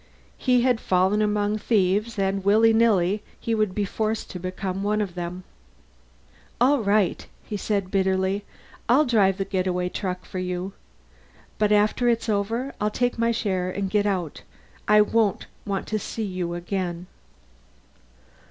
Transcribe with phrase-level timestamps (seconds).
[0.39, 4.99] He had fallen among thieves and, willy nilly, he would be forced to become one
[4.99, 5.43] himself.
[6.59, 8.43] "All right," he said bitterly.
[8.89, 10.73] "I'll drive the getaway truck for you.
[11.59, 14.41] But after it's over, I'll take my share and get out.
[14.87, 17.05] I won't want to see you again."